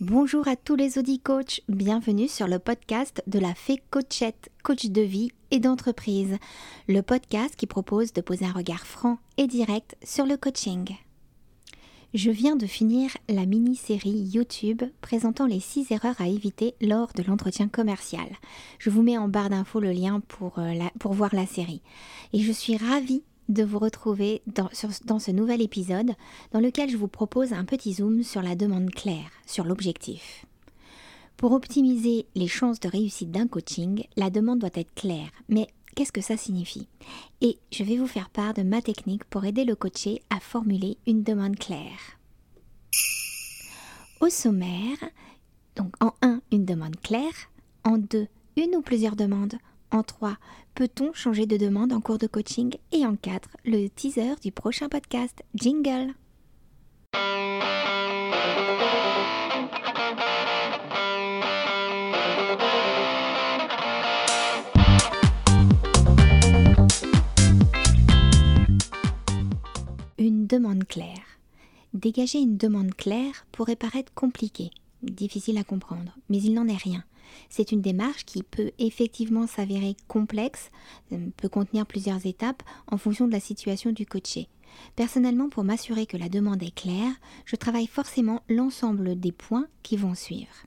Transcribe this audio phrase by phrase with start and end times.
[0.00, 4.86] Bonjour à tous les Audi Coach, bienvenue sur le podcast de la Fée Coachette, coach
[4.86, 6.38] de vie et d'entreprise,
[6.88, 10.96] le podcast qui propose de poser un regard franc et direct sur le coaching.
[12.14, 17.22] Je viens de finir la mini-série YouTube présentant les 6 erreurs à éviter lors de
[17.22, 18.26] l'entretien commercial.
[18.78, 21.82] Je vous mets en barre d'infos le lien pour, euh, pour voir la série.
[22.32, 26.12] Et je suis ravie de vous retrouver dans, ce nouvel épisode
[26.52, 30.46] dans lequel je vous propose un petit zoom sur la demande claire, sur l'objectif.
[31.36, 36.12] Pour optimiser les chances de réussite d'un coaching, la demande doit être claire, mais Qu'est-ce
[36.12, 36.86] que ça signifie?
[37.40, 40.96] Et je vais vous faire part de ma technique pour aider le coaché à formuler
[41.06, 42.18] une demande claire.
[44.20, 44.98] Au sommaire,
[45.76, 47.50] donc en 1, une demande claire,
[47.84, 49.56] en 2, une ou plusieurs demandes,
[49.92, 50.36] en 3,
[50.74, 52.76] peut-on changer de demande en cours de coaching?
[52.92, 56.14] Et en 4, le teaser du prochain podcast Jingle.
[70.50, 71.38] demande claire.
[71.94, 74.70] Dégager une demande claire pourrait paraître compliqué,
[75.02, 77.04] difficile à comprendre, mais il n'en est rien.
[77.48, 80.70] C'est une démarche qui peut effectivement s'avérer complexe,
[81.12, 84.48] euh, peut contenir plusieurs étapes en fonction de la situation du coaché.
[84.96, 87.12] Personnellement, pour m'assurer que la demande est claire,
[87.44, 90.66] je travaille forcément l'ensemble des points qui vont suivre.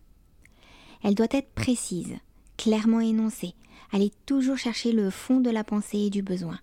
[1.04, 2.16] Elle doit être précise,
[2.58, 3.54] clairement énoncée.
[3.92, 6.60] Allez toujours chercher le fond de la pensée et du besoin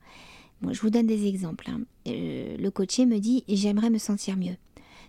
[0.69, 1.71] je vous donne des exemples.
[1.71, 1.81] Hein.
[2.07, 4.57] Euh, le coaché me dit j'aimerais me sentir mieux.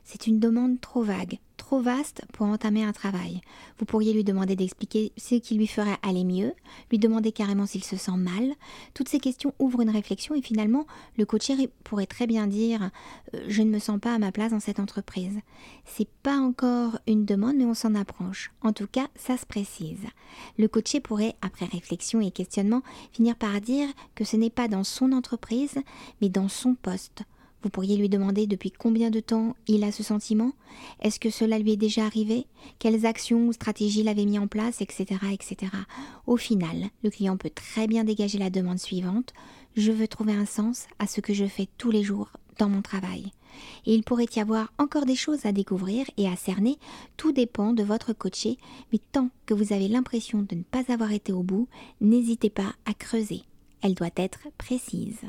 [0.03, 3.41] C'est une demande trop vague, trop vaste pour entamer un travail.
[3.77, 6.53] Vous pourriez lui demander d'expliquer ce qui lui ferait aller mieux,
[6.89, 8.53] lui demander carrément s'il se sent mal.
[8.93, 10.85] Toutes ces questions ouvrent une réflexion et finalement,
[11.17, 12.89] le coaché pourrait très bien dire
[13.33, 15.39] euh, je ne me sens pas à ma place dans cette entreprise.
[15.85, 18.51] C'est pas encore une demande, mais on s'en approche.
[18.61, 20.05] En tout cas, ça se précise.
[20.57, 22.81] Le coaché pourrait, après réflexion et questionnement,
[23.13, 25.79] finir par dire que ce n'est pas dans son entreprise,
[26.21, 27.23] mais dans son poste
[27.63, 30.53] vous pourriez lui demander depuis combien de temps il a ce sentiment,
[31.01, 32.47] est-ce que cela lui est déjà arrivé,
[32.79, 35.71] quelles actions ou stratégies l'avait mis en place, etc., etc.
[36.27, 39.33] Au final, le client peut très bien dégager la demande suivante
[39.75, 42.81] je veux trouver un sens à ce que je fais tous les jours dans mon
[42.81, 43.31] travail.
[43.85, 46.77] Et il pourrait y avoir encore des choses à découvrir et à cerner,
[47.17, 48.57] tout dépend de votre coaché,
[48.91, 51.67] mais tant que vous avez l'impression de ne pas avoir été au bout,
[51.99, 53.43] n'hésitez pas à creuser.
[53.81, 55.21] Elle doit être précise.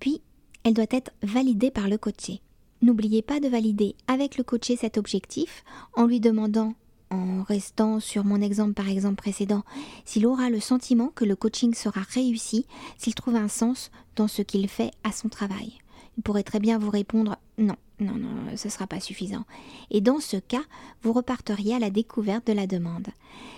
[0.00, 0.20] Puis,
[0.64, 2.40] elle doit être validée par le coaché.
[2.82, 5.62] N'oubliez pas de valider avec le coaché cet objectif
[5.94, 6.74] en lui demandant,
[7.10, 9.62] en restant sur mon exemple par exemple précédent,
[10.04, 12.66] s'il aura le sentiment que le coaching sera réussi,
[12.98, 15.74] s'il trouve un sens dans ce qu'il fait à son travail.
[16.16, 19.44] Il pourrait très bien vous répondre non, non, non, ce ne sera pas suffisant.
[19.90, 20.64] Et dans ce cas,
[21.02, 23.08] vous reparteriez à la découverte de la demande.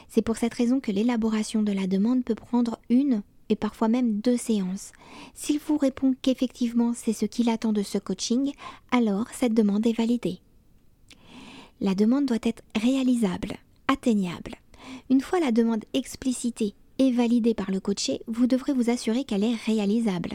[0.09, 4.21] C'est pour cette raison que l'élaboration de la demande peut prendre une et parfois même
[4.21, 4.93] deux séances.
[5.35, 8.53] S'il vous répond qu'effectivement c'est ce qu'il attend de ce coaching,
[8.91, 10.41] alors cette demande est validée.
[11.81, 13.57] La demande doit être réalisable,
[13.89, 14.55] atteignable.
[15.11, 19.45] Une fois la demande explicitée et validée par le coaché, vous devrez vous assurer qu'elle
[19.45, 20.35] est réalisable.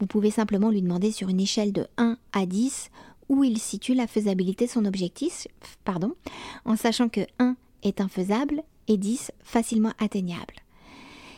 [0.00, 2.90] Vous pouvez simplement lui demander sur une échelle de 1 à 10
[3.28, 5.48] où il situe la faisabilité de son objectif,
[5.84, 6.14] pardon,
[6.64, 10.54] en sachant que 1 est infaisable et 10 facilement atteignable.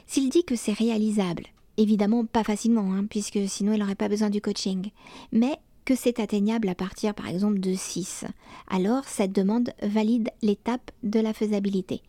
[0.06, 1.44] S'il dit que c'est réalisable,
[1.76, 4.90] évidemment pas facilement, hein, puisque sinon il n'aurait pas besoin du coaching,
[5.32, 8.24] mais que c'est atteignable à partir par exemple de 6,
[8.68, 12.00] alors cette demande valide l'étape de la faisabilité.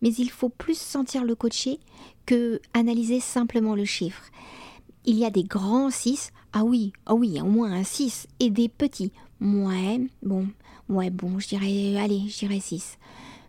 [0.00, 1.80] Mais il faut plus sentir le coacher
[2.24, 4.22] que analyser simplement le chiffre.
[5.04, 8.50] Il y a des grands 6, ah oui, ah oui, au moins un 6, et
[8.50, 9.12] des petits.
[9.40, 10.48] Ouais, bon,
[10.88, 12.98] ouais, bon, je dirais, allez, je dirais 6.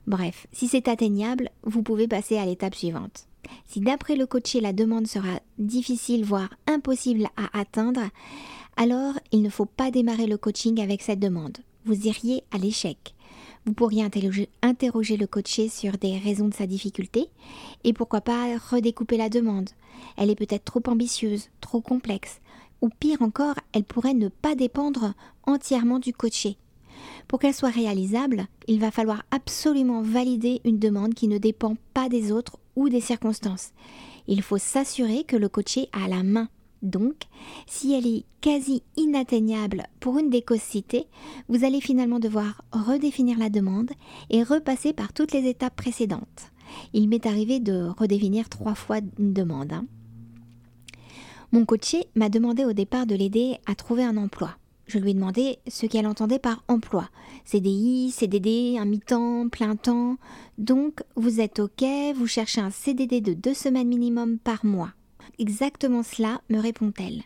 [0.07, 3.27] Bref, si c'est atteignable, vous pouvez passer à l'étape suivante.
[3.67, 8.01] Si d'après le coaché la demande sera difficile, voire impossible à atteindre,
[8.77, 11.57] alors il ne faut pas démarrer le coaching avec cette demande.
[11.85, 13.13] Vous iriez à l'échec.
[13.65, 17.27] Vous pourriez interroger, le coaché sur des raisons de sa difficulté
[17.83, 19.69] et pourquoi pas redécouper la demande.
[20.15, 22.39] Elle est peut-être trop ambitieuse, trop complexe,
[22.81, 25.13] ou pire encore, elle pourrait ne pas dépendre
[25.45, 26.57] entièrement du coaché.
[27.27, 32.07] Pour qu'elle soit réalisable, il va falloir absolument valider une demande qui ne dépend pas
[32.07, 32.57] des autres
[32.89, 33.71] des circonstances.
[34.27, 36.49] Il faut s'assurer que le coaché a la main.
[36.83, 37.23] Donc,
[37.65, 41.07] si elle est quasi inatteignable pour une des causes citées,
[41.49, 43.91] vous allez finalement devoir redéfinir la demande
[44.29, 46.51] et repasser par toutes les étapes précédentes.
[46.93, 49.73] Il m'est arrivé de redéfinir trois fois une demande.
[49.73, 49.85] Hein.
[51.51, 54.57] Mon coaché m'a demandé au départ de l'aider à trouver un emploi.
[54.87, 57.09] Je lui ai demandé ce qu'elle entendait par emploi.
[57.43, 60.17] CDI, CDD, un mi-temps, plein temps.
[60.57, 61.83] Donc, vous êtes OK,
[62.15, 64.93] vous cherchez un CDD de deux semaines minimum par mois.
[65.39, 67.23] Exactement cela, me répond-elle.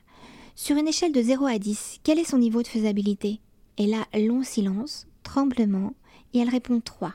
[0.56, 3.40] Sur une échelle de 0 à 10, quel est son niveau de faisabilité?
[3.78, 5.94] Et là, long silence, tremblement,
[6.34, 7.14] et elle répond 3.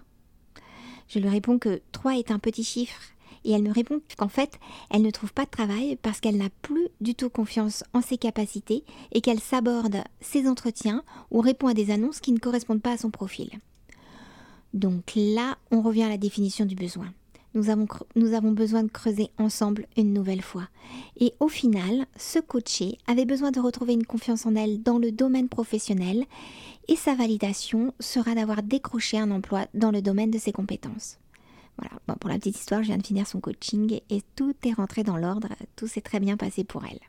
[1.08, 3.00] Je lui réponds que 3 est un petit chiffre
[3.46, 4.58] et elle me répond qu'en fait,
[4.90, 8.18] elle ne trouve pas de travail parce qu'elle n'a plus du tout confiance en ses
[8.18, 12.92] capacités et qu'elle s'aborde ses entretiens ou répond à des annonces qui ne correspondent pas
[12.92, 13.50] à son profil.
[14.74, 17.12] Donc là, on revient à la définition du besoin.
[17.54, 20.68] Nous avons, nous avons, besoin de creuser ensemble une nouvelle fois.
[21.18, 25.10] Et au final, ce coaché avait besoin de retrouver une confiance en elle dans le
[25.10, 26.24] domaine professionnel
[26.88, 31.18] et sa validation sera d'avoir décroché un emploi dans le domaine de ses compétences.
[31.78, 35.02] Voilà, pour la petite histoire, je viens de finir son coaching et tout est rentré
[35.02, 37.00] dans l'ordre, tout s'est très bien passé pour elle.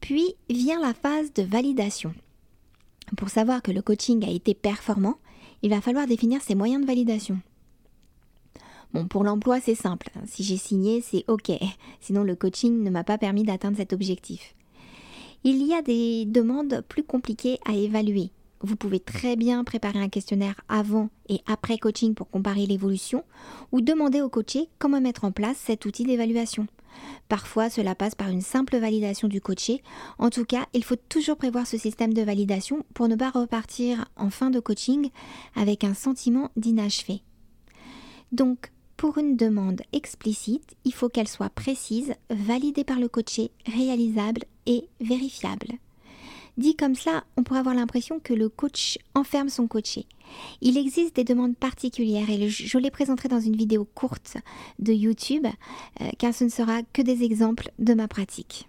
[0.00, 2.14] Puis vient la phase de validation.
[3.16, 5.16] Pour savoir que le coaching a été performant,
[5.62, 7.40] il va falloir définir ses moyens de validation.
[8.92, 10.10] Bon, pour l'emploi, c'est simple.
[10.26, 11.50] Si j'ai signé, c'est OK.
[12.00, 14.54] Sinon, le coaching ne m'a pas permis d'atteindre cet objectif.
[15.44, 18.30] Il y a des demandes plus compliquées à évaluer.
[18.60, 23.24] Vous pouvez très bien préparer un questionnaire avant et après coaching pour comparer l'évolution
[23.70, 26.66] ou demander au coaché comment mettre en place cet outil d'évaluation.
[27.28, 29.82] Parfois, cela passe par une simple validation du coaché.
[30.18, 34.06] En tout cas, il faut toujours prévoir ce système de validation pour ne pas repartir
[34.16, 35.10] en fin de coaching
[35.54, 37.22] avec un sentiment d'inachevé.
[38.32, 44.42] Donc, pour une demande explicite, il faut qu'elle soit précise, validée par le coaché, réalisable
[44.66, 45.68] et vérifiable.
[46.58, 50.06] Dit comme cela, on pourrait avoir l'impression que le coach enferme son coaché.
[50.60, 54.36] Il existe des demandes particulières et je les présenterai dans une vidéo courte
[54.80, 55.46] de YouTube,
[56.00, 58.68] euh, car ce ne sera que des exemples de ma pratique.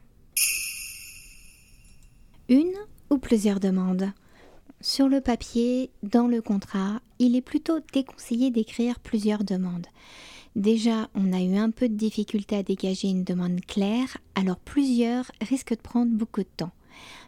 [2.47, 2.75] Une
[3.09, 4.11] ou plusieurs demandes.
[4.81, 9.87] Sur le papier, dans le contrat, il est plutôt déconseillé d'écrire plusieurs demandes.
[10.55, 15.31] Déjà, on a eu un peu de difficulté à dégager une demande claire, alors plusieurs
[15.41, 16.71] risquent de prendre beaucoup de temps.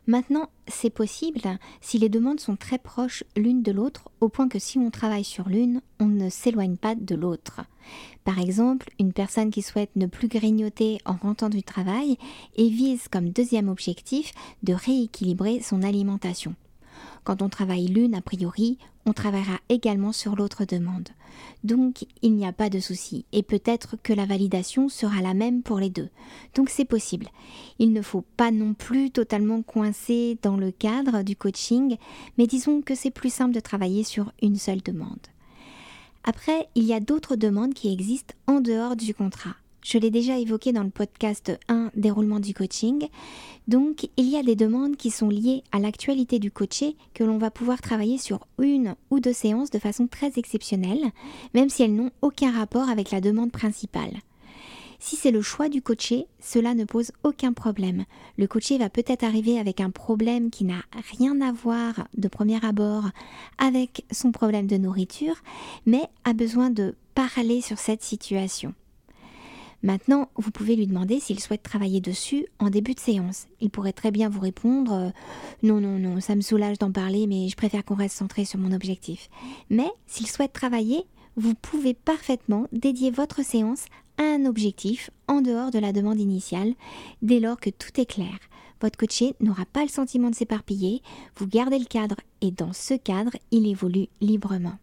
[0.07, 1.41] Maintenant, c'est possible
[1.79, 5.23] si les demandes sont très proches l'une de l'autre, au point que si on travaille
[5.23, 7.61] sur l'une, on ne s'éloigne pas de l'autre.
[8.23, 12.17] Par exemple, une personne qui souhaite ne plus grignoter en rentrant du travail
[12.55, 14.31] et vise comme deuxième objectif
[14.63, 16.55] de rééquilibrer son alimentation.
[17.23, 21.09] Quand on travaille l'une, a priori, on travaillera également sur l'autre demande.
[21.63, 25.61] Donc il n'y a pas de souci et peut-être que la validation sera la même
[25.61, 26.09] pour les deux.
[26.55, 27.27] Donc c'est possible.
[27.79, 31.97] Il ne faut pas non plus totalement coincer dans le cadre du coaching,
[32.37, 35.27] mais disons que c'est plus simple de travailler sur une seule demande.
[36.23, 39.55] Après, il y a d'autres demandes qui existent en dehors du contrat.
[39.83, 43.07] Je l'ai déjà évoqué dans le podcast 1 déroulement du coaching.
[43.67, 47.39] Donc, il y a des demandes qui sont liées à l'actualité du coaché que l'on
[47.39, 51.11] va pouvoir travailler sur une ou deux séances de façon très exceptionnelle,
[51.55, 54.19] même si elles n'ont aucun rapport avec la demande principale.
[54.99, 58.05] Si c'est le choix du coaché, cela ne pose aucun problème.
[58.37, 60.83] Le coaché va peut-être arriver avec un problème qui n'a
[61.17, 63.05] rien à voir de premier abord
[63.57, 65.37] avec son problème de nourriture,
[65.87, 68.75] mais a besoin de parler sur cette situation.
[69.83, 73.47] Maintenant, vous pouvez lui demander s'il souhaite travailler dessus en début de séance.
[73.61, 75.09] Il pourrait très bien vous répondre euh,
[75.63, 78.59] Non, non, non, ça me soulage d'en parler, mais je préfère qu'on reste centré sur
[78.59, 79.29] mon objectif.
[79.69, 81.05] Mais s'il souhaite travailler,
[81.35, 83.85] vous pouvez parfaitement dédier votre séance
[84.17, 86.73] à un objectif en dehors de la demande initiale,
[87.21, 88.37] dès lors que tout est clair.
[88.81, 91.01] Votre coaché n'aura pas le sentiment de s'éparpiller,
[91.37, 94.77] vous gardez le cadre et dans ce cadre, il évolue librement.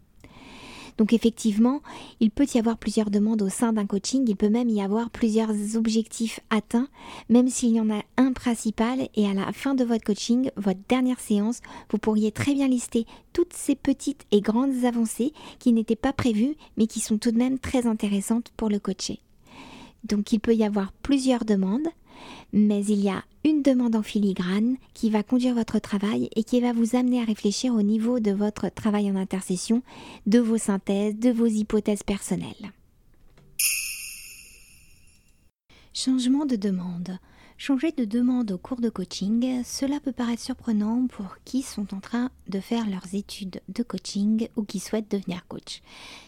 [0.99, 1.81] Donc effectivement,
[2.19, 5.09] il peut y avoir plusieurs demandes au sein d'un coaching, il peut même y avoir
[5.09, 6.89] plusieurs objectifs atteints,
[7.29, 10.81] même s'il y en a un principal et à la fin de votre coaching, votre
[10.89, 15.95] dernière séance, vous pourriez très bien lister toutes ces petites et grandes avancées qui n'étaient
[15.95, 19.21] pas prévues mais qui sont tout de même très intéressantes pour le coacher.
[20.03, 21.87] Donc il peut y avoir plusieurs demandes,
[22.53, 26.59] mais il y a une demande en filigrane qui va conduire votre travail et qui
[26.61, 29.81] va vous amener à réfléchir au niveau de votre travail en intercession,
[30.27, 32.71] de vos synthèses, de vos hypothèses personnelles.
[35.93, 37.17] Changement de demande.
[37.61, 41.99] Changer de demande au cours de coaching, cela peut paraître surprenant pour qui sont en
[41.99, 45.81] train de faire leurs études de coaching ou qui souhaitent devenir coach.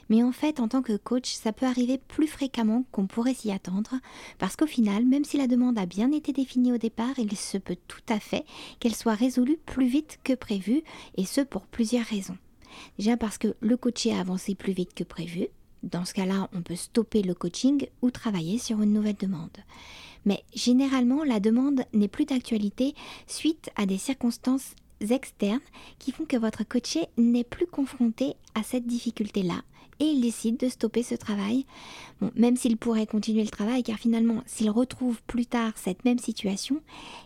[0.10, 3.50] Mais en fait, en tant que coach, ça peut arriver plus fréquemment qu'on pourrait s'y
[3.50, 3.94] attendre,
[4.40, 7.58] parce qu'au final, même si la demande a bien été définie au départ, il se
[7.58, 8.44] peut tout à fait
[8.82, 10.84] qu'elle soit résolue plus vite que prévu,
[11.16, 12.38] et ce pour plusieurs raisons.
[12.98, 15.48] Déjà parce que le coaché a avancé plus vite que prévu,
[15.84, 19.58] Dans ce cas-là, on peut stopper le coaching ou travailler sur une nouvelle demande.
[20.26, 22.94] Mais généralement, la demande n'est plus d'actualité
[23.28, 24.76] suite à des circonstances
[25.10, 25.60] externes
[25.98, 29.64] qui font que votre coaché n'est plus confronté à cette difficulté-là
[30.02, 31.66] et il décide de stopper ce travail,
[32.36, 36.82] même s'il pourrait continuer le travail, car finalement, s'il retrouve plus tard cette même situation,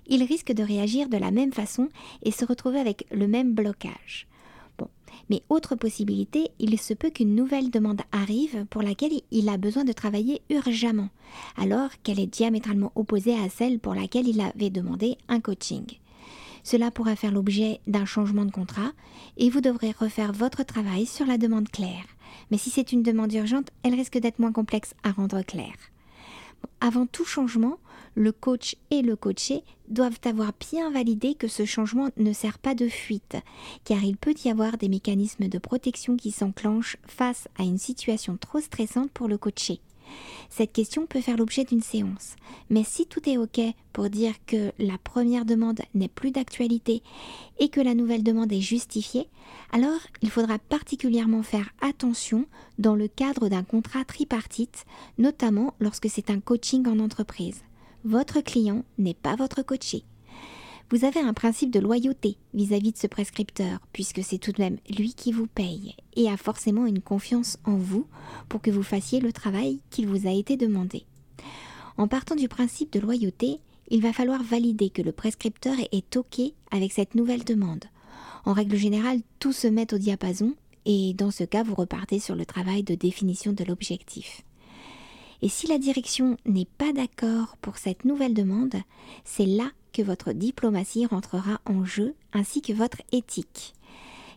[0.08, 1.88] il risque de réagir de la même façon
[2.24, 4.28] et se retrouver avec le même blocage.
[5.30, 9.84] Mais autre possibilité, il se peut qu'une nouvelle demande arrive pour laquelle il a besoin
[9.84, 11.10] de travailler urgemment,
[11.58, 15.86] alors qu'elle est diamétralement opposée à celle pour laquelle il avait demandé un coaching.
[16.64, 18.92] Cela pourra faire l'objet d'un changement de contrat
[19.38, 22.06] et vous devrez refaire votre travail sur la demande claire.
[22.50, 25.76] Mais si c'est une demande urgente, elle risque d'être moins complexe à rendre claire.
[26.82, 27.78] Avant tout changement,
[28.16, 32.76] le coach et le coaché doivent avoir bien validé que ce changement ne sert pas
[32.76, 33.38] de fuite,
[33.84, 38.38] car il peut y avoir des mécanismes de protection qui s'enclenchent face à une situation
[38.38, 39.80] trop stressante pour le coaché.
[40.50, 42.36] Cette question peut faire l'objet d'une séance.
[42.70, 43.60] Mais si tout est OK
[43.92, 47.02] pour dire que la première demande n'est plus d'actualité
[47.60, 49.28] et que la nouvelle demande est justifiée,
[49.72, 52.46] alors il faudra particulièrement faire attention
[52.78, 54.86] dans le cadre d'un contrat tripartite,
[55.18, 57.64] notamment lorsque c'est un coaching en entreprise.
[58.06, 60.06] Votre client n'est pas votre coaché
[60.92, 64.78] vous avez un principe de loyauté vis-à-vis de ce prescripteur, puisque c'est tout de même
[64.96, 68.06] lui qui vous paye et a forcément une confiance en vous
[68.50, 71.06] pour que vous fassiez le travail qu'il vous a été demandé.
[71.98, 73.60] En partant du principe de loyauté,
[73.90, 77.86] il va falloir valider que le prescripteur est OK avec cette nouvelle demande.
[78.46, 80.54] En règle générale, tout se met au diapason
[80.86, 84.45] et dans ce cas, vous repartez sur le travail de définition de l'objectif.
[85.42, 88.76] Et si la direction n'est pas d'accord pour cette nouvelle demande,
[89.24, 93.74] c'est là que votre diplomatie rentrera en jeu ainsi que votre éthique.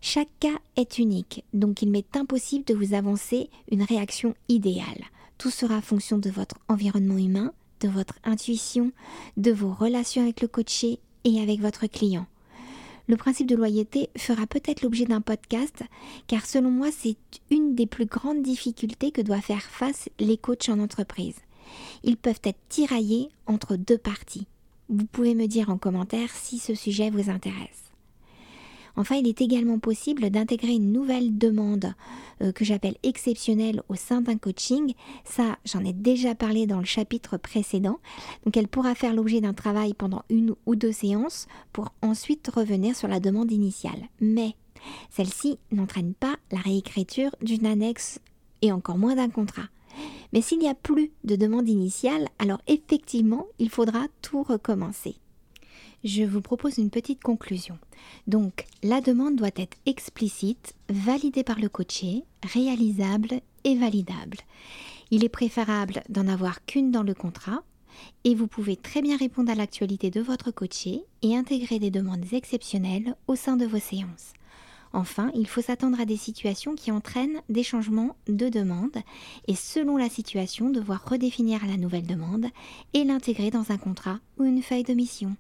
[0.01, 5.05] Chaque cas est unique, donc il m'est impossible de vous avancer une réaction idéale.
[5.39, 8.93] Tout sera fonction de votre environnement humain, de votre intuition,
[9.37, 12.27] de vos relations avec le coaché et avec votre client.
[13.09, 15.83] Le principe de loyauté fera peut-être l'objet d'un podcast,
[16.27, 17.17] car selon moi, c'est
[17.51, 21.37] une des plus grandes difficultés que doivent faire face les coachs en entreprise.
[22.05, 24.47] Ils peuvent être tiraillés entre deux parties.
[24.91, 27.88] Vous pouvez me dire en commentaire si ce sujet vous intéresse.
[28.99, 31.95] Enfin, il est également possible d'intégrer une nouvelle demande
[32.43, 34.95] euh, que j'appelle exceptionnelle au sein d'un coaching.
[35.25, 38.01] Ça, j'en ai déjà parlé dans le chapitre précédent.
[38.45, 42.97] Donc, elle pourra faire l'objet d'un travail pendant une ou deux séances pour ensuite revenir
[42.97, 44.09] sur la demande initiale.
[44.21, 44.57] Mais
[45.11, 48.19] celle-ci n'entraîne pas la réécriture d'une annexe
[48.63, 49.69] et encore moins d'un contrat.
[50.33, 55.15] Mais s'il n'y a plus de demande initiale, alors effectivement, il faudra tout recommencer.
[56.05, 57.77] Je vous propose une petite conclusion.
[58.29, 64.39] Donc, la demande doit être explicite, validée par le coaché, réalisable et validable.
[65.11, 67.65] Il est préférable d'en avoir qu'une dans le contrat
[68.23, 72.33] et vous pouvez très bien répondre à l'actualité de votre coaché et intégrer des demandes
[72.33, 74.35] exceptionnelles au sein de vos séances.
[74.93, 78.97] Enfin, il faut s'attendre à des situations qui entraînent des changements de demande
[79.49, 82.47] et selon la situation, devoir redéfinir la nouvelle demande
[82.95, 85.37] et l'intégrer dans un contrat ou une feuille de mission.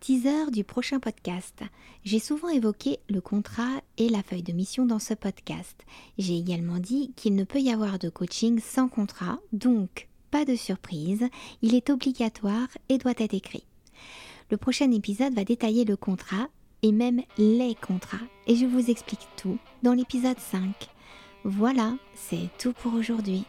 [0.00, 1.62] Teaser du prochain podcast.
[2.04, 5.84] J'ai souvent évoqué le contrat et la feuille de mission dans ce podcast.
[6.16, 10.56] J'ai également dit qu'il ne peut y avoir de coaching sans contrat, donc pas de
[10.56, 11.26] surprise,
[11.60, 13.64] il est obligatoire et doit être écrit.
[14.50, 16.48] Le prochain épisode va détailler le contrat
[16.82, 20.88] et même les contrats et je vous explique tout dans l'épisode 5.
[21.44, 23.44] Voilà, c'est tout pour aujourd'hui.